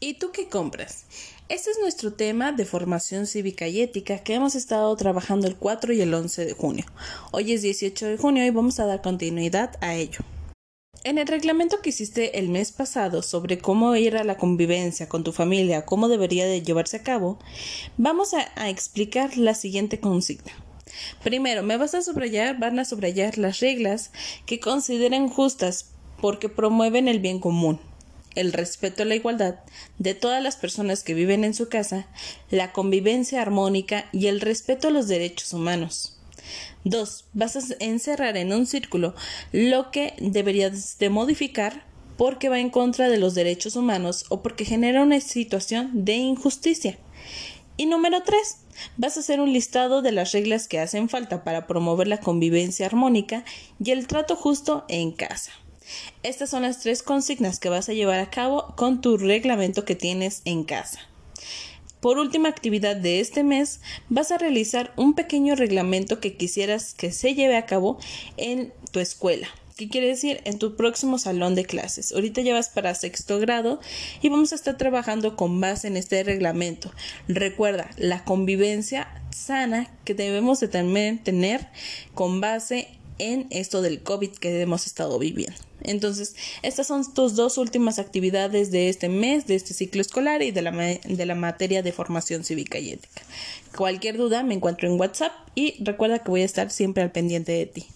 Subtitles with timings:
[0.00, 1.04] ¿Y tú qué compras?
[1.48, 5.92] Este es nuestro tema de formación cívica y ética que hemos estado trabajando el 4
[5.92, 6.84] y el 11 de junio.
[7.32, 10.20] Hoy es 18 de junio y vamos a dar continuidad a ello.
[11.04, 15.24] En el reglamento que hiciste el mes pasado sobre cómo ir a la convivencia con
[15.24, 17.38] tu familia, cómo debería de llevarse a cabo,
[17.96, 20.52] vamos a, a explicar la siguiente consigna.
[21.22, 24.10] Primero, me vas a subrayar, van a subrayar las reglas
[24.44, 27.80] que consideren justas porque promueven el bien común
[28.38, 29.56] el respeto a la igualdad
[29.98, 32.06] de todas las personas que viven en su casa,
[32.50, 36.18] la convivencia armónica y el respeto a los derechos humanos.
[36.84, 37.24] 2.
[37.32, 39.14] Vas a encerrar en un círculo
[39.52, 41.84] lo que deberías de modificar
[42.16, 46.98] porque va en contra de los derechos humanos o porque genera una situación de injusticia.
[47.76, 48.56] Y número 3.
[48.96, 52.86] Vas a hacer un listado de las reglas que hacen falta para promover la convivencia
[52.86, 53.44] armónica
[53.82, 55.52] y el trato justo en casa.
[56.22, 59.94] Estas son las tres consignas que vas a llevar a cabo con tu reglamento que
[59.94, 61.00] tienes en casa.
[62.00, 67.10] Por última actividad de este mes, vas a realizar un pequeño reglamento que quisieras que
[67.10, 67.98] se lleve a cabo
[68.36, 69.48] en tu escuela.
[69.76, 70.40] ¿Qué quiere decir?
[70.44, 72.10] En tu próximo salón de clases.
[72.12, 73.78] Ahorita ya vas para sexto grado
[74.20, 76.92] y vamos a estar trabajando con base en este reglamento.
[77.28, 81.68] Recuerda, la convivencia sana que debemos de también tener
[82.14, 85.56] con base en esto del COVID que hemos estado viviendo.
[85.82, 90.50] Entonces, estas son tus dos últimas actividades de este mes, de este ciclo escolar y
[90.50, 93.22] de la, de la materia de formación cívica y ética.
[93.76, 97.52] Cualquier duda me encuentro en WhatsApp y recuerda que voy a estar siempre al pendiente
[97.52, 97.86] de ti.